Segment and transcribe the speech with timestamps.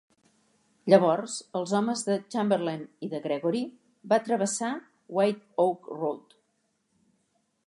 [0.93, 3.63] Llavors els homes de Chamberlain i de Gregory
[4.15, 4.75] va travessar
[5.21, 6.39] White Oak Road.